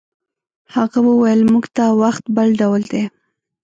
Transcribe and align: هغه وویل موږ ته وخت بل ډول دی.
هغه 0.75 0.99
وویل 1.07 1.41
موږ 1.51 1.65
ته 1.75 1.83
وخت 2.01 2.23
بل 2.35 2.47
ډول 2.61 2.81
دی. 2.91 3.03